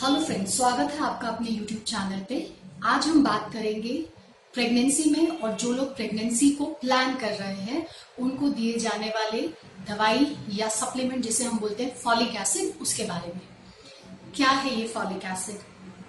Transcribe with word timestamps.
Hello 0.00 0.20
friends 0.20 0.56
स्वागत 0.56 0.92
है 0.92 0.98
आपका 0.98 1.28
अपने 1.28 1.48
यूट्यूब 1.48 1.80
चैनल 1.80 2.22
पे। 2.28 2.36
आज 2.84 3.06
हम 3.06 3.22
बात 3.24 3.52
करेंगे 3.52 3.92
प्रेगनेंसी 4.54 5.10
में 5.10 5.28
और 5.28 5.52
जो 5.52 5.72
लोग 5.72 5.94
प्रेगनेंसी 5.96 6.48
को 6.50 6.64
प्लान 6.80 7.14
कर 7.16 7.32
रहे 7.32 7.60
हैं, 7.60 7.86
उनको 8.18 8.48
दिए 8.48 8.78
जाने 8.78 9.08
वाले 9.08 9.42
दवाई 9.88 10.26
या 10.52 10.68
सप्लीमेंट 10.70 11.22
जिसे 11.24 11.44
हम 11.44 11.58
बोलते 11.58 11.84
हैं 11.84 11.94
फॉलिक 11.96 12.34
एसिड 12.40 12.82
उसके 12.82 13.04
बारे 13.04 13.32
में। 13.34 13.40
क्या 14.36 14.50
है 14.50 14.74
ये 14.74 14.86
फॉलिक 14.88 15.24
एसिड 15.32 15.62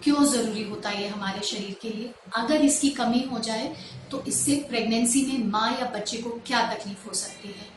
क्यों 0.04 0.26
ज़रूरी 0.26 0.64
होता 0.64 0.90
है 0.90 1.02
ये 1.04 1.08
हमारे 1.10 1.46
शरीर 1.46 1.78
के 1.82 1.90
लिए? 1.90 2.12
अगर 2.38 2.62
इसकी 2.62 2.90
कमी 2.92 3.24
हो 3.32 3.40
जाए 3.42 3.74
तो 4.12 4.24
इससे 4.28 4.56
प्रेगनेंसी 4.70 5.26
में 5.28 5.48
माँ 5.52 5.72
या 5.72 5.90
बच्चे 5.92 6.18
को 6.18 6.40
क्या 6.48 6.68
तकलीफ़ 6.74 7.08
हो 7.08 7.14
सकती 7.16 7.48
है? 7.50 7.75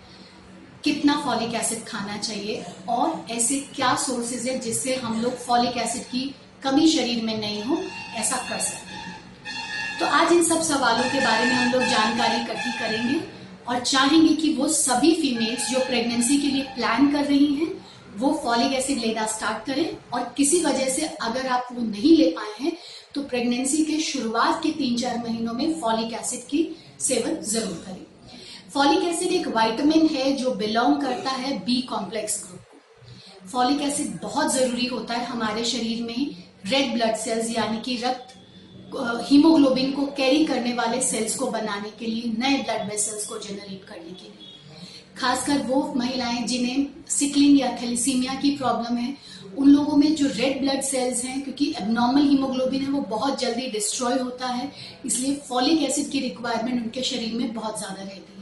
कितना 0.85 1.17
फॉलिक 1.25 1.55
एसिड 1.55 1.85
खाना 1.87 2.17
चाहिए 2.19 2.65
और 2.89 3.27
ऐसे 3.31 3.59
क्या 3.75 3.95
सोर्सेज 3.97 4.49
है 4.49 4.59
जिससे 4.59 4.95
हम 4.97 5.21
लोग 5.23 5.37
फॉलिक 5.39 5.77
एसिड 5.79 6.03
की 6.05 6.23
कमी 6.63 6.87
शरीर 6.89 7.25
में 7.25 7.37
नहीं 7.39 7.63
हो, 7.63 7.79
ऐसा 8.17 8.37
कर 8.49 8.61
सकते 8.61 8.95
हैं। 8.95 9.99
तो 9.99 10.07
आज 10.09 10.33
इन 10.33 10.43
सब 10.45 10.63
सवालों 10.63 11.11
के 11.11 11.21
बारे 11.21 11.45
में 11.45 11.53
हम 11.53 11.73
लोग 11.73 11.83
जानकारी 11.83 12.41
इकट्ठी 12.43 12.79
करेंगे 12.79 13.21
और 13.69 13.81
चाहेंगे 13.83 14.35
कि 14.35 14.55
वो 14.55 14.69
सभी 14.71 15.15
फीमेल्स 15.15 15.71
जो 15.71 15.79
प्रेगनेंसी 15.87 16.39
के 16.41 16.49
लिए 16.49 16.63
प्लान 16.75 17.13
कर 17.13 17.25
रही 17.25 17.55
हैं, 17.55 17.73
वो 18.17 18.33
फॉलिक 18.45 18.73
एसिड 18.75 18.99
लेना 18.99 19.27
स्टार्ट 19.29 19.67
करें 19.67 19.97
और 20.13 20.33
किसी 20.37 20.63
वजह 20.65 20.89
से 20.91 21.07
अगर 21.23 21.47
आप 21.49 21.69
वो 21.73 21.83
नहीं 21.83 22.17
ले 22.17 22.31
पाए 22.31 22.55
हैं 22.61 22.77
तो 23.15 23.23
प्रेगनेंसी 23.25 23.85
के 23.85 23.99
शुरुआत 24.03 24.63
के 24.63 24.71
तीन 24.79 24.97
चार 24.99 25.19
महीनों 25.19 25.53
में 25.55 25.81
फॉलिक 25.81 26.13
एसिड 26.15 26.41
की 26.49 26.69
सेवन 27.01 27.41
ज़रूर 27.45 27.83
करें। 27.87 28.07
फॉलिक 28.69 29.05
एसिड 29.05 29.33
एक 29.33 29.47
वाइटामिन 29.49 30.07
है 30.07 30.33
जो 30.37 30.51
बिलोंग 30.55 31.01
करता 31.03 31.31
है 31.33 31.59
बी 31.65 31.81
कॉम्प्लेक्स 31.83 32.43
ग्रुप 32.45 32.61
को। 32.63 33.49
फॉलिक 33.49 33.81
एसिड 33.83 34.19
बहुत 34.23 34.53
ज़रूरी 34.55 34.87
होता 34.87 35.15
है 35.15 35.25
हमारे 35.27 35.65
शरीर 35.65 36.03
में 36.03 36.35
रेड 36.67 36.93
ब्लड 36.93 37.17
सेल्स 37.17 37.51
यानी 37.51 37.81
कि 37.81 37.97
रक्त 38.05 38.35
हीमोग्लोबिन 39.29 39.91
को 39.93 40.05
कैरी 40.17 40.45
करने 40.47 40.73
वाले 40.73 41.01
सेल्स 41.03 41.35
को 41.37 41.47
बनाने 41.47 41.91
के 41.99 42.07
लिए, 42.07 42.33
नए 42.39 42.63
ब्लड 42.63 42.89
वेसल्स 42.91 43.27
को 43.27 43.39
जनरेट 43.39 43.85
करने 43.89 44.13
के 44.13 44.25
लिए। 44.25 44.47
खासकर 45.19 45.63
वो 45.67 45.83
महिलाएँ 45.97 46.43
जिन्हें 46.47 46.87
सिकलिंग 47.09 47.59
या 47.61 47.77
थैलीसीमिया 47.83 48.35
की 48.35 48.51
प्रॉब्लम 48.57 48.97
है, 48.97 49.17
उन 49.59 49.69
लोगों 49.69 49.97
में 49.97 50.15
जो 50.15 50.27
रेड 50.29 50.61
ब्लड 50.61 50.81
सेल्स 50.83 51.25
हैं, 51.25 51.41
क्योंकि 51.43 51.69
एबनॉर्मल 51.81 52.29
हीमोग्लोबिन 52.29 52.83
है, 52.83 52.91
वो 52.91 53.01
बहुत 53.11 53.41
जल्दी 53.41 53.67
डिस्ट्रॉय 53.71 54.19
होता 54.19 54.47
है, 54.47 54.71
इसलिए 55.07 55.35
फॉलिक 55.49 55.83
एसिड 55.83 56.11
की 56.11 56.21
रिक्वायरमेंट 56.21 56.83
उनके 56.83 57.03
शरीर 57.03 57.35
में 57.35 57.53
बहुत 57.55 57.79
ज़्यादा 57.79 58.03
रहती 58.03 58.33
है। 58.33 58.38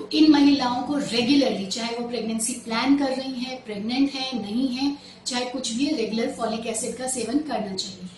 तो 0.00 0.08
इन 0.12 0.30
महिलाओं 0.32 0.82
को 0.82 0.94
रेगुलरली 0.96 1.66
चाहे 1.66 1.96
वो 1.96 2.08
प्रेगनेंसी 2.08 2.52
प्लान 2.52 2.96
कर 2.98 3.10
रही 3.16 3.40
है 3.40 3.56
प्रेग्नेंट 3.56 4.12
है, 4.12 4.42
नहीं 4.42 4.68
है, 4.68 4.96
चाहे 5.26 5.44
कुछ 5.44 5.72
भी 5.72 5.84
है 5.84 5.96
रेगुलर 5.96 6.30
फॉलिक 6.30 6.66
एसिड 6.66 6.96
का 6.96 7.06
सेवन 7.06 7.38
करना 7.38 7.74
चाहिए। 7.74 8.08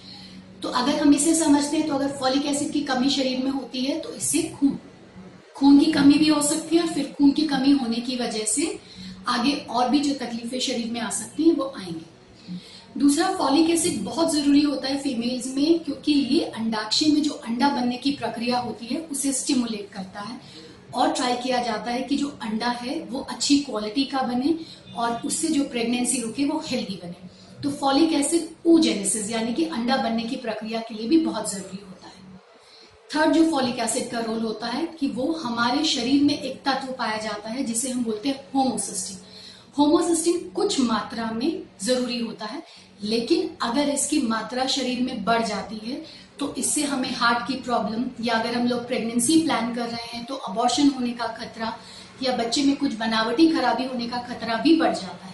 तो 0.62 0.68
अगर 0.68 1.00
हम 1.00 1.14
इसे 1.14 1.34
समझते 1.34 1.76
हैं 1.76 1.86
तो 1.88 1.94
अगर 1.94 2.08
फॉलिक 2.20 2.46
एसिड 2.46 2.70
की 2.72 2.80
कमी 2.80 3.10
शरीर 3.10 3.44
में 3.44 3.50
होती 3.50 3.84
है 3.84 3.98
तो 4.00 4.12
इससे 4.14 4.42
खून। 4.42 4.78
खून 5.56 5.78
की 5.78 5.92
कमी 5.92 6.18
भी 6.18 6.28
हो 6.28 6.42
सकती 6.42 6.76
है 6.76 6.82
और 6.82 6.88
फिर 6.88 7.12
खून 7.18 7.30
की 7.30 7.42
कमी 7.42 7.72
होने 7.72 7.96
की 7.96 8.16
वजह 8.16 8.44
से 8.44 8.78
आगे 9.28 9.52
और 9.52 9.88
भी 9.88 10.00
जो 10.00 10.14
तकलीफें 10.14 10.58
शरीर 10.60 10.90
में 10.90 11.00
आ 11.00 11.10
सकती 11.10 11.42
हैं, 11.42 11.56
वो 11.56 11.72
आएँगे। 11.78 12.10
दूसरा 12.98 13.34
फॉलिक 13.34 13.70
एसिड 13.70 14.02
बहुत 14.04 14.32
ज़रूरी 14.32 14.60
होता 14.60 14.88
है 14.88 14.98
फीमेल्स 14.98 15.54
में, 15.56 15.78
क्योंकि 15.78 16.12
ये 16.12 16.40
अंडाक्षय 16.40 17.06
में 17.06 17.22
जो 17.22 17.32
अंडा 17.32 17.68
बनने 17.68 17.96
की 17.96 18.10
प्रक्रिया 18.12 18.58
होती 18.58 18.86
है, 18.86 19.00
उसे 19.00 19.32
स्टिमुलेट 19.32 19.88
करता 19.92 20.20
है। 20.20 20.40
और 20.94 21.12
ट्राई 21.12 21.36
किया 21.36 21.62
जाता 21.62 21.90
है 21.90 22.02
कि 22.02 22.16
जो 22.16 22.28
अंडा 22.42 22.68
है, 22.70 22.98
वो 23.00 23.20
अच्छी 23.20 23.58
क्वालिटी 23.60 24.04
का 24.04 24.22
बने 24.22 24.54
और 24.96 25.20
उससे 25.26 25.48
जो 25.48 25.64
प्रेगनेंसी 25.64 26.20
रुके, 26.22 26.44
वो 26.44 26.62
हेल्दी 26.66 27.00
बने। 27.04 27.30
तो 27.62 27.70
फॉलिक 27.70 28.12
एसिड 28.12 28.48
ऊजेनेसिस 28.66 29.30
यानी 29.30 29.52
कि 29.54 29.64
अंडा 29.66 29.96
बनने 29.96 30.22
की 30.22 30.36
प्रक्रिया 30.36 30.80
के 30.80 30.94
लिए 30.94 31.08
भी 31.08 31.18
बहुत 31.24 31.50
ज़रूरी 31.52 31.78
होता 31.82 32.06
है। 32.06 32.40
थर्ड 33.10 33.34
जो 33.34 33.50
फॉलिक 33.50 33.78
एसिड 33.78 34.10
का 34.10 34.20
रोल 34.20 34.40
होता 34.40 34.66
है 34.66 34.86
कि 35.00 35.08
वो 35.10 35.32
हमारे 35.34 35.84
शरीर 35.84 36.22
में 36.24 36.38
एक 36.38 36.62
तत्व 36.64 36.92
पाया 36.92 37.16
जाता 37.18 37.50
है, 37.50 37.64
जिसे 37.64 37.90
हम 37.90 38.04
बोलते 38.04 38.28
हैं 38.28 38.44
होमोसिस्टिन 38.54 39.18
होमोसिस्टिन 39.78 40.38
कुछ 40.50 40.80
मात्रा 40.80 41.30
में 41.32 41.62
ज़रूरी 41.82 42.18
होता 42.18 42.46
है, 42.46 42.62
लेकिन 43.02 43.48
अगर 43.62 43.88
इसकी 43.88 44.20
मात्रा 44.22 44.66
शरीर 44.66 45.00
में 45.02 45.24
बढ़ 45.24 45.42
जाती 45.42 45.76
है 45.84 46.02
तो 46.38 46.54
इससे 46.58 46.82
हमें 46.84 47.10
हार्ट 47.14 47.46
की 47.48 47.54
प्रॉब्लम 47.62 48.04
या 48.20 48.34
अगर 48.34 48.54
हम 48.54 48.66
लोग 48.68 48.86
प्रेगनेंसी 48.86 49.42
प्लान 49.42 49.74
कर 49.74 49.88
रहे 49.88 50.16
हैं 50.16 50.24
तो 50.24 50.34
अबॉर्शन 50.48 50.88
होने 50.88 51.10
का 51.12 51.26
खतरा 51.38 51.72
या 52.22 52.36
बच्चे 52.36 52.64
में 52.64 52.76
कुछ 52.76 52.94
बनावटी 52.96 53.48
खराबी 53.48 53.84
होने 53.84 54.06
का 54.06 54.18
खतरा 54.22 54.56
भी 54.56 54.76
बढ़ 54.80 54.94
जाता 54.94 55.26
है। 55.26 55.30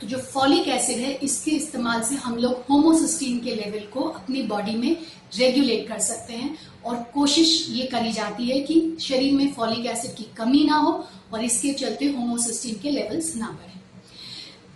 तो 0.00 0.06
जो 0.06 0.18
फॉलिक 0.18 0.68
एसिड 0.68 0.98
है, 0.98 1.12
इसके 1.14 1.50
इस्तेमाल 1.50 2.02
से 2.02 2.14
हम 2.14 2.36
लोग 2.36 2.64
होमोसिस्टीन 2.70 3.38
के 3.40 3.54
लेवल 3.54 3.86
को 3.92 4.00
अपनी 4.00 4.42
बॉडी 4.42 4.74
में 4.74 4.96
रेगुलेट 5.38 5.88
कर 5.88 5.98
सकते 5.98 6.34
हैं 6.34 6.56
और 6.84 6.96
कोशिश 7.14 7.66
ये 7.70 7.86
करी 7.86 8.12
जाती 8.12 8.48
है 8.48 8.60
कि 8.60 8.96
शरीर 9.00 9.32
में 9.32 9.52
फॉलिक 9.52 9.86
एसिड 9.86 10.14
की 10.16 10.26
कमी 10.36 10.64
ना 10.64 10.76
हो 10.76 10.92
और 11.32 11.44
इसके 11.44 11.72
चलते 11.74 12.06
होमोसिस्टीन 12.08 12.78
के 12.82 12.90
लेवल्स 12.90 13.34
ना 13.36 13.46
बढ़े। 13.46 13.74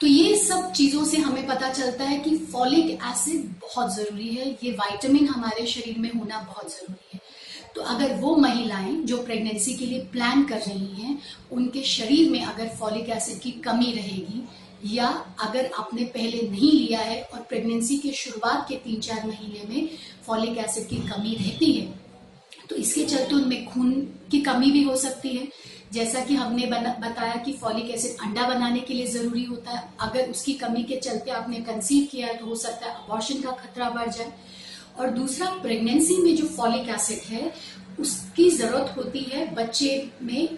तो 0.00 0.06
ये 0.06 0.37
सब 0.37 0.71
चीज़ों 0.72 1.05
से 1.05 1.16
हमें 1.16 1.47
पता 1.47 1.69
चलता 1.72 2.05
है 2.05 2.19
कि 2.19 2.37
फॉलिक 2.53 2.91
एसिड 3.06 3.44
बहुत 3.62 3.94
ज़रूरी 3.94 4.28
है, 4.28 4.49
ये 4.65 4.71
वाइटामिन 4.72 5.27
हमारे 5.28 5.66
शरीर 5.66 5.99
में 5.99 6.11
होना 6.12 6.41
बहुत 6.43 6.71
ज़रूरी 6.71 7.09
है। 7.15 7.21
तो 7.75 7.81
अगर 7.84 8.15
वो 8.21 8.34
महिलाएँ 8.37 8.94
जो 9.03 9.22
प्रेगनेंसी 9.25 9.75
के 9.75 9.87
लिए 9.87 10.00
प्लान 10.12 10.44
कर 10.44 10.59
रही 10.59 11.03
हैं, 11.03 11.19
उनके 11.53 11.83
शरीर 11.87 12.31
में 12.31 12.43
अगर 12.44 12.69
फॉलिक 12.78 13.11
एसिड 13.11 13.41
की 13.41 13.50
कमी 13.61 13.93
रहेगी, 13.93 14.43
या 14.87 15.06
अगर 15.41 15.71
आपने 15.78 16.05
पहले 16.15 16.43
नहीं 16.49 16.72
लिया 16.72 17.00
है 17.00 17.21
और 17.22 17.41
प्रेगनेंसी 17.41 17.99
के 17.99 18.12
शुरुआत 18.12 18.67
के 18.69 18.77
तीन 18.84 19.00
चार 19.00 19.27
महीने 19.27 19.69
में 19.69 19.88
फॉलिक 20.27 20.59
एसिड 20.59 20.87
की 20.88 20.97
कमी 21.09 21.34
रहती 21.34 21.72
है 21.72 21.99
तो 22.71 22.77
इसके 22.77 23.05
चलते 23.05 23.34
उनमें 23.34 23.65
खून 23.67 23.93
की 24.31 24.41
कमी 24.41 24.71
भी 24.71 24.82
हो 24.82 24.97
सकती 24.97 25.28
है 25.28 25.47
जैसा 25.93 26.21
कि 26.25 26.34
हमने 26.34 26.67
बताया 26.67 27.34
कि 27.45 27.53
फॉलिक 27.53 27.91
एसिड 27.91 28.21
अंडा 28.23 28.49
बनाने 28.49 28.81
के 28.81 28.95
लिए 28.95 29.06
ज़रूरी 29.09 29.45
होता 29.45 29.71
है। 29.71 29.83
अगर 30.01 30.31
उसकी 30.31 30.53
कमी 30.55 30.83
के 30.83 30.97
चलते 30.99 31.31
आपने 31.33 31.61
कंसीव 31.62 32.06
किया 32.12 32.33
तो 32.34 32.47
हो 32.47 32.55
सकता 32.56 32.87
है 32.87 32.95
अबॉर्शन 32.97 33.41
का 33.43 33.51
खतरा 33.53 33.89
बढ़ 33.91 34.11
जाए। 34.11 34.33
और 34.99 35.11
दूसरा 35.11 35.47
प्रेगनेंसी 35.62 36.17
में 36.17 36.34
जो 36.37 36.47
फॉलिक 36.49 36.89
एसिड 36.91 37.23
है, 37.29 37.53
उसकी 38.00 38.49
ज़रूरत 38.50 38.95
होती 38.97 39.21
है 39.25 39.45
बच्चे 39.55 39.91
में 40.23 40.49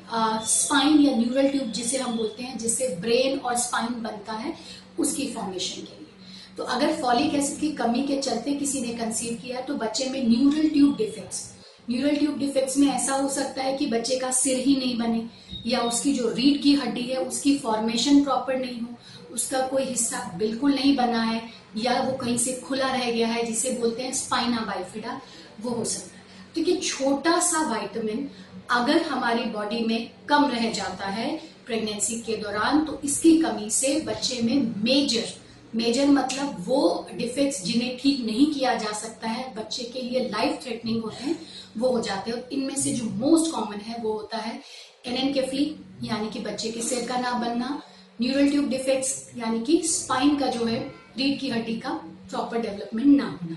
स्पाइन 0.47 1.01
या 1.01 1.17
न्यूरल 1.17 1.49
ट्यूब 1.49 1.71
जिसे 1.73 1.99
हम 1.99 2.17
बोलते 2.17 2.43
हैं, 2.43 2.59
जिससे 2.59 2.89
ब्रेन 3.01 3.39
और 3.39 3.57
स्पाइन 3.59 4.03
बनता 4.03 4.33
है, 4.35 4.55
उसकी 4.99 5.27
फॉर्मेशन 5.35 5.83
के 5.83 5.93
लिए। 5.93 6.57
तो 6.57 6.63
अगर 6.67 6.93
फॉलिक 7.01 7.35
एसिड 7.35 7.61
की 7.61 7.73
कमी 7.75 8.03
के 8.03 8.21
चलते 8.21 8.55
किसी 8.55 8.81
ने 8.81 8.93
कंसीव 8.95 9.39
किया 9.43 9.61
तो 9.63 9.75
बच्चे 9.77 10.09
में 10.11 10.23
neural 10.29 10.69
tube 10.69 10.97
defects 10.97 11.51
neural 11.91 12.17
tube 12.17 12.39
defects 12.39 12.77
में 12.79 12.87
ऐसा 12.89 13.15
हो 13.15 13.29
सकता 13.29 13.63
है 13.63 13.77
कि 13.77 13.87
बच्चे 13.87 14.19
का 14.19 14.31
सिर 14.31 14.59
ही 14.59 14.77
नहीं 14.77 14.97
बने, 14.99 15.25
या 15.67 15.81
उसकी 15.81 16.13
जो 16.15 16.33
रीढ़ 16.33 16.61
की 16.63 16.75
हड्डी 16.75 17.03
है, 17.03 17.17
उसकी 17.17 17.57
फॉर्मेशन 17.59 18.23
प्रॉपर 18.25 18.57
नहीं 18.57 18.81
हो, 18.81 18.89
उसका 19.33 19.61
कोई 19.67 19.85
हिस्सा 19.85 20.19
बिल्कुल 20.39 20.75
नहीं 20.75 20.97
बना 20.97 21.23
है, 21.23 21.43
या 21.77 22.01
वो 22.03 22.17
कहीं 22.17 22.37
से 22.39 22.53
खुला 22.65 22.91
रह 22.93 23.11
गया 23.11 23.29
है, 23.29 23.45
जिसे 23.45 23.71
बोलते 23.73 24.03
हैं 24.03 24.13
स्पाइना 24.13 24.61
बाइफिडा 24.67 25.21
वो 25.61 25.71
हो 25.71 25.85
सकता 25.85 26.17
है। 26.17 26.21
तो 26.55 26.61
ये 26.61 26.77
छोटा 26.79 27.39
सा 27.41 27.69
वाइटामिन 27.71 28.29
अगर 28.71 29.03
हमारी 29.03 29.45
बॉडी 29.51 29.85
में 29.87 30.11
कम 30.29 30.45
रह 30.47 30.71
जाता 30.73 31.07
है 31.07 31.31
प्रेगनेंसी 31.67 32.21
के 32.21 32.37
दौरान 32.37 32.85
तो 32.85 33.01
इसकी 33.05 33.37
कमी 33.39 33.71
से 33.71 34.01
बच्चे 34.01 34.41
में 34.43 34.83
मेजर 34.85 35.33
मेजर 35.75 36.07
मतलब 36.07 36.57
वो 36.67 37.07
डिफेक्ट्स 37.15 37.63
जिन्हें 37.65 37.97
ठीक 37.99 38.25
नहीं 38.27 38.47
किया 38.55 38.75
जा 38.75 38.93
सकता 38.93 39.29
है, 39.29 39.55
बच्चे 39.55 39.85
के 39.85 40.03
लिए 40.03 40.29
लाइफ 40.29 40.63
थ्रेटनिंग 40.65 41.03
होते 41.03 41.25
हैं, 41.25 41.39
वो 41.79 41.89
हो 41.89 42.01
जाते 42.01 42.31
हैं। 42.31 42.49
इनमें 42.49 42.75
से 42.77 42.93
जो 42.93 43.05
मोस्ट 43.05 43.53
कॉमन 43.53 43.81
है, 43.81 43.97
वो 44.03 44.13
होता 44.13 44.39
है 44.39 44.61
एनएनकेफली 45.07 45.65
यानी 46.03 46.31
कि 46.31 46.41
बच्चे 46.41 46.71
के 46.71 46.83
सिर 46.83 47.07
का 47.09 47.17
ना 47.17 47.33
बनना 47.39 47.81
न्यूरल 48.21 48.51
ट्यूब 48.51 48.69
डिफेक्ट्स 48.69 49.31
यानी 49.37 49.61
कि 49.61 49.83
स्पाइन 49.87 50.37
का 50.39 50.47
जो 50.47 50.65
है, 50.65 50.81
रीढ़ 51.17 51.39
की 51.41 51.51
हड्डी 51.51 51.77
का 51.77 51.91
प्रॉपर 52.29 52.61
डेवलपमेंट 52.61 53.17
ना 53.17 53.27
होना। 53.33 53.57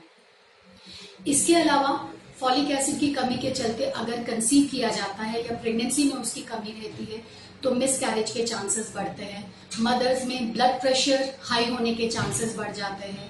इसके 1.28 1.56
अलावा 1.56 1.92
फॉलिक 2.40 2.72
एसिड 2.72 3.00
की 3.00 3.08
कमी 3.14 3.38
के 3.38 3.52
चलते 3.52 3.86
अगर 3.86 4.24
कंसीव 4.24 4.68
किया 4.72 4.90
जाता 4.92 5.24
है 5.24 5.46
या 5.46 5.56
प्रेगनेंसी 5.58 6.04
में 6.04 6.14
उसकी 6.14 6.42
कमी 6.44 6.72
रहती 6.72 7.06
है 7.06 7.22
तो 7.64 7.72
मिस 7.72 7.98
कैरेज 8.00 8.32
के 8.32 8.44
चांसेस 8.44 8.92
बढ़ते 8.96 9.24
हैं। 9.24 9.44
मदर्स 9.80 10.26
में 10.26 10.52
ब्लड 10.54 10.80
प्रेशर 10.82 11.30
हाई 11.44 11.66
होने 11.66 11.94
के 11.94 12.08
चांसेस 12.08 12.56
बढ़ 12.58 12.72
जाते 12.74 13.08
हैं। 13.08 13.30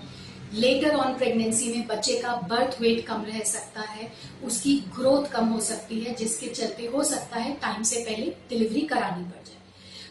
लेटर 0.53 0.95
ऑन 0.95 1.13
प्रेगनेंसी 1.13 1.71
में 1.73 1.85
बच्चे 1.87 2.17
का 2.21 2.35
बर्थ 2.49 2.81
वेट 2.81 3.05
कम 3.07 3.23
रह 3.23 3.39
सकता 3.43 3.81
है। 3.81 4.11
उसकी 4.43 4.75
ग्रोथ 4.95 5.31
कम 5.31 5.45
हो 5.45 5.59
सकती 5.59 5.99
है, 5.99 6.13
जिसके 6.15 6.47
चलते 6.47 6.85
हो 6.85 7.03
सकता 7.03 7.39
है 7.39 7.53
टाइम 7.53 7.83
से 7.83 7.99
पहले 7.99 8.25
डिलीवरी 8.49 8.81
करानी 8.81 9.23
पड़ 9.23 9.45
जाए। 9.45 9.61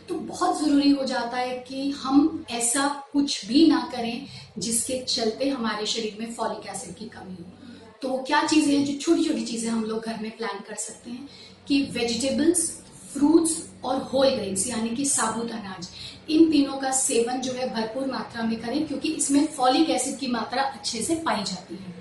तो 0.09 0.15
बहुत 0.15 0.61
ज़रूरी 0.61 0.91
हो 0.91 1.05
जाता 1.05 1.37
है 1.37 1.59
कि 1.59 1.91
हम 1.91 2.45
ऐसा 2.51 2.89
कुछ 3.13 3.45
भी 3.47 3.67
ना 3.67 3.89
करें 3.95 4.27
जिसके 4.59 4.99
चलते 5.05 5.49
हमारे 5.49 5.87
शरीर 5.87 6.17
में 6.21 6.33
फॉलिक 6.35 6.69
एसिड 6.71 6.95
की 6.95 7.05
कमी 7.09 7.37
हो। 7.41 7.64
तो 8.05 8.17
क्या 8.27 8.43
चीज़ें 8.47 8.77
हैं 8.77 8.85
जो 8.85 8.93
छोटी 8.93 9.25
छोटी 9.25 9.43
चीज़ें 9.43 9.69
हम 9.71 9.85
लोग 9.85 10.07
घर 10.07 10.19
में 10.23 10.31
प्लान 10.31 10.59
कर 10.69 10.75
सकते 10.75 11.11
हैं? 11.11 11.29
कि 11.69 11.81
वेजिटेबल्स 11.93 12.71
फ्रूट्स 13.13 13.53
और 13.85 14.03
होल 14.03 14.29
ग्रेन्स 14.31 14.67
यानी 14.67 14.91
कि 14.91 15.05
साबुत 15.05 15.51
अनाज। 15.51 15.89
इन 16.31 16.51
तीनों 16.51 16.77
का 16.77 16.91
सेवन 16.91 17.41
जो 17.41 17.53
है 17.53 17.69
भरपूर 17.75 18.07
मात्रा 18.07 18.43
में 18.43 18.57
करें 18.61 18.87
क्योंकि 18.87 19.09
इसमें 19.09 19.47
फॉलिक 19.47 19.91
एसिड 19.91 20.19
की 20.19 20.27
मात्रा 20.27 20.63
अच्छे 20.63 21.03
से 21.03 21.15
पाई 21.15 21.43
जाती 21.43 21.75
है। 21.75 21.95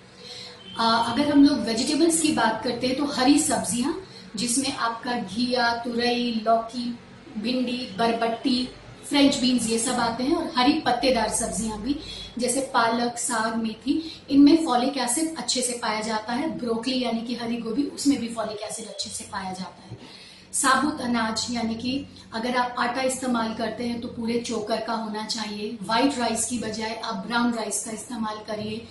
आ, 0.77 0.97
अगर 1.13 1.31
हम 1.31 1.45
लोग 1.45 1.59
वेजिटेबल्स 1.59 2.21
की 2.21 2.31
बात 2.31 2.61
करते 2.63 2.87
हैं 2.87 2.97
तो 2.97 3.05
हरी 3.05 3.39
सब्ज़ियाँ 3.39 3.95
जिसमें 4.35 4.75
आपका 4.75 5.19
घिया 5.19 5.73
तुरई 5.75 6.31
लौकी 6.47 6.85
भिंडी 7.37 7.79
बरबट्टी 7.97 8.67
फ्रेंच 9.03 9.37
बीन्स 9.37 9.69
ये 9.69 9.77
सब 9.79 9.99
आते 9.99 10.23
हैं, 10.23 10.35
और 10.35 10.51
हरी 10.55 10.73
पत्तेदार 10.81 11.29
सब्ज़ियाँ 11.31 11.81
भी, 11.81 11.95
जैसे 12.39 12.61
पालक, 12.73 13.17
साग, 13.17 13.55
मेथी, 13.57 14.01
इनमें 14.29 14.65
फॉलिक 14.65 14.97
एसिड 14.99 15.37
अच्छे 15.37 15.61
से 15.61 15.77
पाया 15.77 16.01
जाता 16.01 16.33
है। 16.33 16.49
ब्रोकली 16.59 17.01
यानी 17.03 17.21
कि 17.21 17.35
हरी 17.35 17.57
गोभी, 17.59 17.83
उसमें 17.85 18.19
भी 18.19 18.27
फॉलिक 18.29 18.61
एसिड 18.61 18.87
अच्छे 18.87 19.09
से 19.09 19.29
पाया 19.31 19.53
जाता 19.53 19.87
है। 19.89 19.97
साबुत 20.53 21.01
अनाज, 21.01 21.45
यानी 21.51 21.75
कि 21.75 22.05
अगर 22.33 22.57
आप 22.57 22.75
आटा 22.79 23.01
इस्तेमाल 23.03 23.53
करते 23.53 23.83
हैं 23.83 23.99
तो 24.01 24.07
पूरे 24.09 24.39
चोकर 24.41 24.81
का 24.81 24.93
होना 24.95 25.25
चाहिए। 25.27 25.77
व्हाइट 25.81 26.17
राइस 26.19 26.45
की 26.45 26.59
बजाय 26.59 26.93
आप 26.95 27.25
ब्राउन 27.27 27.53
राइस 27.53 27.83
का 27.85 27.91
इस्तेमाल 27.91 28.37
करिए। 28.47 28.81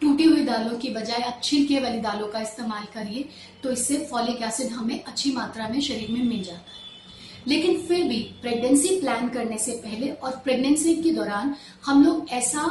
टूटी 0.00 0.24
हुई 0.24 0.44
दालों 0.44 0.78
की 0.78 0.88
बजाय 0.90 1.22
आप 1.22 1.40
छिलके 1.44 1.78
वाली 1.80 2.00
दालों 2.00 2.28
का 2.28 2.40
इस्तेमाल 2.40 2.86
करिए 2.94 3.28
तो 3.62 3.70
इससे 3.70 3.98
फॉलिक 4.10 4.42
एसिड 4.42 4.72
हमें 4.72 5.02
अच्छी 5.02 5.32
मात्रा 5.32 5.68
में 5.68 5.80
शरीर 5.80 6.10
में 6.10 6.22
मिल 6.22 6.42
जाता 6.44 6.70
है। 6.70 6.81
लेकिन 7.48 7.80
फिर 7.82 8.04
भी 8.08 8.18
प्रेगनेंसी 8.42 8.98
प्लान 9.00 9.28
करने 9.28 9.58
से 9.58 9.72
पहले 9.84 10.08
और 10.08 10.36
प्रेगनेंसी 10.44 10.94
के 11.02 11.10
दौरान 11.10 11.54
हम 11.86 12.04
लोग 12.04 12.28
ऐसा 12.30 12.66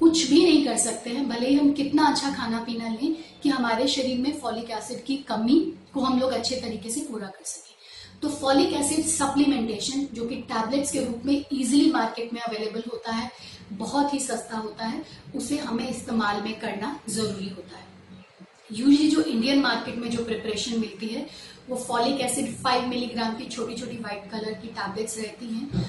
कुछ 0.00 0.30
भी 0.30 0.44
नहीं 0.44 0.64
कर 0.66 0.76
सकते 0.76 1.10
हैं, 1.10 1.28
भले 1.28 1.48
ही 1.48 1.54
हम 1.54 1.72
कितना 1.72 2.06
अच्छा 2.06 2.30
खाना 2.30 2.60
पीना 2.60 2.88
लें 2.88 3.14
कि 3.42 3.48
हमारे 3.48 3.86
शरीर 3.88 4.18
में 4.18 4.32
फॉलिक 4.40 4.70
एसिड 4.70 5.04
की 5.04 5.16
कमी 5.28 5.58
को 5.94 6.00
हम 6.00 6.18
लोग 6.20 6.32
अच्छे 6.32 6.56
तरीके 6.56 6.90
से 6.90 7.00
पूरा 7.00 7.26
कर 7.26 7.44
सकें। 7.44 7.70
तो 8.22 8.28
फॉलिक 8.30 8.72
एसिड 8.72 9.04
सप्लीमेंटेशन 9.06 10.06
जो 10.14 10.24
कि 10.24 10.36
टैबलेट्स 10.48 10.92
के 10.92 11.04
रूप 11.04 11.22
में 11.24 11.34
इजीली 11.34 11.90
मार्केट 11.92 12.32
में 12.32 12.40
अवेलेबल 12.40 12.82
होता 12.92 13.12
है, 13.12 13.30
बहुत 13.72 14.14
ही 14.14 14.20
सस्ता 14.20 14.56
होता 14.56 14.86
है, 14.86 15.04
उसे 15.36 15.58
हमें 15.58 15.88
इस्तेमाल 15.88 16.42
में 16.42 16.58
करना 16.60 16.98
ज़रूरी 17.08 17.48
होता 17.48 17.76
है। 17.76 17.90
यूजली 18.72 19.08
जो 19.10 19.22
इंडियन 19.22 19.60
मार्केट 19.62 19.96
में 19.96 20.10
जो 20.10 20.24
प्रिपरेशन 20.24 20.80
मिलती 20.80 21.06
है, 21.06 21.26
वो 21.68 21.76
फॉलिक 21.78 22.20
एसिड 22.20 22.54
5 22.62 22.86
मिलीग्राम 22.88 23.34
की 23.36 23.44
छोटी 23.46 23.74
छोटी 23.74 23.96
व्हाइट 23.98 24.30
कलर 24.30 24.52
की 24.62 24.68
टैबलेट्स 24.70 25.18
रहती 25.18 25.46
हैं 25.48 25.84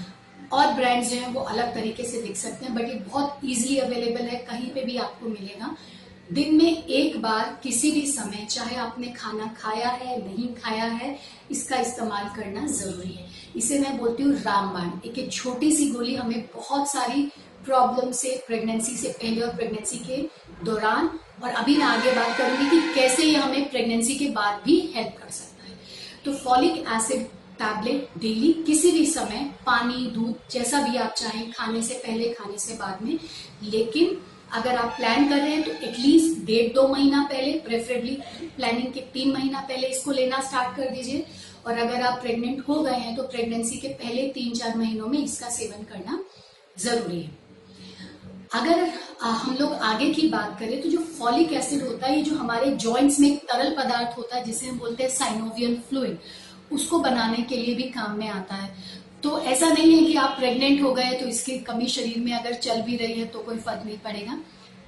और 0.53 0.73
ब्रांड्स 0.73 1.09
जो 1.09 1.17
हैं 1.17 1.33
वो 1.33 1.41
अलग 1.41 1.73
तरीके 1.75 2.03
से 2.03 2.21
दिख 2.21 2.35
सकते 2.37 2.65
हैं 2.65 2.75
बट 2.75 2.89
ये 2.89 2.95
बहुत 3.07 3.39
इजीली 3.43 3.77
अवेलेबल 3.79 4.25
है, 4.25 4.37
कहीं 4.49 4.69
पे 4.71 4.83
भी 4.83 4.97
आपको 4.97 5.29
मिलेगा। 5.29 5.75
दिन 6.31 6.55
में 6.55 6.83
एक 6.85 7.21
बार 7.21 7.59
किसी 7.63 7.91
भी 7.91 8.05
समय, 8.07 8.45
चाहे 8.49 8.75
आपने 8.75 9.07
खाना 9.07 9.45
खाया 9.57 9.89
है, 9.89 10.17
नहीं 10.25 10.47
खाया 10.55 10.85
है, 10.85 11.17
इसका 11.51 11.77
इस्तेमाल 11.77 12.29
करना 12.35 12.65
ज़रूरी 12.67 13.11
है। 13.11 13.25
इसे 13.57 13.79
मैं 13.79 13.97
बोलती 13.97 14.23
हूँ 14.23 14.35
रामबाण। 14.35 14.91
एक 15.05 15.17
एक 15.19 15.31
छोटी 15.31 15.71
सी 15.71 15.89
गोली 15.91 16.15
हमें 16.15 16.39
बहुत 16.55 16.91
सारी 16.91 17.23
प्रॉब्लम 17.65 18.11
से 18.11 18.43
प्रेगनेंसी 18.47 18.95
से, 18.97 19.09
पहले 19.09 19.41
और 19.41 19.55
प्रेगनेंसी 19.55 19.97
के 20.07 20.21
दौरान 20.65 21.09
और 21.43 21.49
अभी 21.51 21.75
मैं 21.77 21.85
आगे 21.85 22.11
बात 22.11 22.37
करूँगी 22.37 22.69
कि 22.69 22.93
कैसे 22.93 23.23
ये 23.23 23.37
हमें 23.37 23.69
प्रेगनेंसी 23.69 24.15
के 24.15 24.27
बाद 24.31 24.61
भी 24.65 24.79
हेल्प 24.95 25.17
कर 25.17 25.29
सकता 25.31 25.67
है। 25.67 25.77
तो 26.25 26.33
फॉलिक 26.43 26.85
एसिड 26.95 27.25
टैबलेट 27.59 28.19
डेली 28.19 28.51
किसी 28.67 28.91
भी 28.91 29.05
समय 29.05 29.49
पानी, 29.65 30.05
दूध 30.07 30.51
जैसा 30.51 30.81
भी 30.81 30.97
आप 30.97 31.13
चाहें, 31.13 31.51
खाने 31.51 31.81
से 31.81 31.93
पहले, 32.05 32.29
खाने 32.29 32.57
से 32.57 32.73
बाद 32.75 33.01
में। 33.03 33.17
लेकिन 33.63 34.17
अगर 34.53 34.75
आप 34.75 34.95
प्लान 34.97 35.27
कर 35.29 35.37
रहे 35.37 35.51
हैं 35.51 35.63
तो 35.63 35.71
एटलीस्ट 35.87 36.43
डेढ़ 36.45 36.73
दो 36.73 36.87
महीना 36.87 37.23
पहले 37.31 37.51
प्रेफरेबली 37.59 38.17
प्लानिंग 38.55 38.93
के 38.93 38.99
तीन 39.13 39.33
महीना 39.33 39.61
पहले 39.69 39.87
इसको 39.87 40.11
लेना 40.11 40.41
स्टार्ट 40.41 40.75
कर 40.77 40.89
दीजिए। 40.89 41.25
और 41.67 41.77
अगर 41.79 42.01
आप 42.01 42.21
प्रेग्नेंट 42.21 42.63
हो 42.67 42.81
गए 42.81 42.97
हैं 42.97 43.15
तो 43.15 43.23
प्रेगनेंसी 43.25 43.77
के 43.77 43.87
पहले 44.01 44.27
तीन 44.29 44.53
चार 44.55 44.77
महीनों 44.77 45.07
में 45.07 45.19
इसका 45.19 45.49
सेवन 45.51 45.83
करना 45.83 46.23
ज़रूरी 46.79 47.21
है। 47.21 47.42
अगर 48.53 48.89
हम 49.21 49.55
लोग 49.59 49.73
आगे 49.73 50.09
की 50.13 50.27
बात 50.29 50.57
करें 50.59 50.81
तो 50.81 50.89
जो 50.89 50.97
फॉलिक 51.19 51.53
एसिड 51.53 51.83
होता 51.83 52.07
है, 52.07 52.15
ये 52.17 52.21
जो 52.23 52.35
हमारे 52.35 52.71
जॉइंट्स 52.77 53.19
में 53.19 53.27
एक 53.27 53.43
तरल 53.43 53.71
पदार्थ 53.75 54.17
होता 54.17 54.35
है, 54.35 54.43
जिसे 54.43 54.67
हम 54.67 54.79
बोलते 54.79 55.03
हैं 55.03 55.09
साइनोवियन 55.11 55.75
फ्लूइड 55.89 56.17
उसको 56.71 56.99
बनाने 56.99 57.43
के 57.43 57.57
लिए 57.57 57.75
भी 57.75 57.83
काम 57.91 58.17
में 58.17 58.27
आता 58.29 58.55
है। 58.55 58.75
तो 59.23 59.39
ऐसा 59.41 59.69
नहीं 59.69 59.93
है 59.93 60.05
कि 60.05 60.15
आप 60.15 60.35
प्रेग्नेंट 60.39 60.81
हो 60.83 60.91
गए 60.93 61.11
तो 61.13 61.25
इसकी 61.27 61.57
कमी 61.61 61.87
शरीर 61.89 62.19
में 62.19 62.33
अगर 62.33 62.53
चल 62.55 62.81
भी 62.81 62.97
रही 62.97 63.19
है 63.19 63.25
तो 63.27 63.39
कोई 63.39 63.57
फ़र्क 63.57 63.85
नहीं 63.85 63.97
पड़ेगा। 63.99 64.37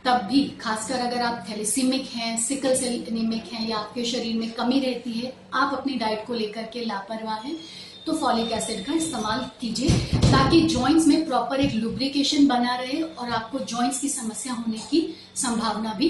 तब 0.05 0.27
भी, 0.29 0.43
खासकर 0.61 0.99
अगर 0.99 1.21
आप 1.21 1.45
थैलेसीमिक 1.49 2.09
हैं 2.09 2.37
सिकल 2.39 2.75
सेल 2.75 3.05
एनीमिक 3.09 3.53
हैं, 3.53 3.67
या 3.67 3.77
आपके 3.77 4.05
शरीर 4.05 4.35
में 4.37 4.51
कमी 4.53 4.79
रहती 4.79 5.11
है, 5.11 5.33
आप 5.53 5.73
अपनी 5.73 5.95
डाइट 5.95 6.25
को 6.27 6.33
लेकर 6.33 6.69
के 6.73 6.85
लापरवाह 6.85 7.39
हैं 7.39 7.55
तो 8.05 8.13
फॉलिक 8.15 8.51
एसिड 8.53 8.85
का 8.85 8.93
इस्तेमाल 8.93 9.49
कीजिए। 9.61 10.14
ताकि 10.45 10.59
जॉइंट्स 10.61 11.05
में 11.07 11.25
प्रॉपर 11.25 11.59
एक 11.59 11.73
लुब्रिकेशन 11.73 12.45
बना 12.47 12.75
रहे 12.75 13.01
और 13.01 13.29
आपको 13.29 13.59
जॉइंट्स 13.61 13.99
की 13.99 14.09
समस्या 14.09 14.53
होने 14.53 14.77
की 14.89 14.99
संभावना 15.35 15.93
भी 15.93 16.09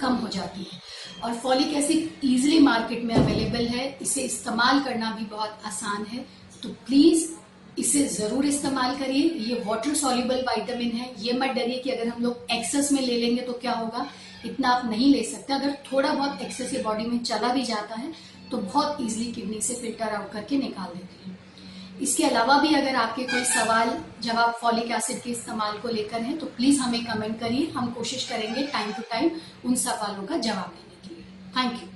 कम 0.00 0.14
हो 0.14 0.28
जाती 0.28 0.62
है। 0.62 0.78
और 1.24 1.34
फॉलिक 1.36 1.72
एसिड 1.76 2.24
इजिली 2.24 2.58
मार्केट 2.58 3.02
में 3.04 3.14
अवेलेबल 3.14 3.66
है। 3.68 3.86
इसे 4.02 4.22
इस्तेमाल 4.22 4.80
करना 4.80 5.10
भी 5.18 5.24
बहुत 5.26 5.66
आसान 5.66 6.04
है। 6.04 6.24
तो 6.62 6.68
प्लीज़ 6.86 7.26
इसे 7.78 8.04
ज़रूर 8.08 8.46
इस्तेमाल 8.46 8.96
करिए। 8.98 9.28
ये 9.48 9.62
वाटर 9.66 9.94
सॉल्युबल 9.94 10.44
वाइटामिन 10.48 10.92
है। 10.92 11.12
ये 11.18 11.32
मत 11.32 11.56
डरिए 11.56 11.78
कि 11.78 11.90
अगर 11.90 12.08
हम 12.08 12.22
लोग 12.22 12.52
एक्सेस 12.52 12.92
में 12.92 13.00
ले 13.02 13.16
लेंगे 13.16 13.42
तो 13.42 13.52
क्या 13.62 13.72
होगा? 13.72 14.06
इतना 14.44 14.68
आप 14.68 14.88
नहीं 14.90 15.12
ले 15.14 15.22
सकते। 15.24 15.52
अगर 15.54 15.76
थोड़ा 15.92 16.12
बहुत 16.12 16.42
एक्सेस 16.42 16.80
बॉडी 16.84 17.06
में 17.06 17.18
चला 17.20 17.52
भी 17.54 17.62
जाता 17.64 17.94
है 17.96 18.12
तो 18.50 18.58
बहुत 18.58 18.98
इजीली 19.00 19.32
किडनी 19.32 19.60
से 19.60 19.74
फ़िल्टर 19.74 20.14
आउट 20.14 20.32
करके 20.32 20.56
निकाल 20.58 20.94
देते 20.94 21.24
हैं। 21.24 21.31
इसके 22.02 22.24
अलावा 22.24 22.58
भी 22.58 22.74
अगर 22.74 22.96
आपके 22.96 23.24
कोई 23.24 23.44
सवाल, 23.44 23.90
जवाब 24.22 24.52
फॉलिक 24.60 24.90
एसिड 24.90 25.22
के 25.22 25.30
इस्तेमाल 25.30 25.78
को 25.78 25.88
लेकर 25.88 26.22
है 26.22 26.36
तो 26.38 26.46
प्लीज़ 26.56 26.80
हमें 26.80 27.04
कमेंट 27.06 27.38
करिए। 27.40 27.66
हम 27.76 27.90
कोशिश 27.92 28.28
करेंगे 28.28 28.62
टाइम 28.68 28.92
टू 28.92 29.02
टाइम 29.10 29.30
उन 29.64 29.74
सवालों 29.78 30.26
का 30.26 30.36
जवाब 30.38 30.74
देने 30.76 31.08
के 31.08 31.14
लिए। 31.14 31.24
Thank 31.56 31.82
you 31.82 31.88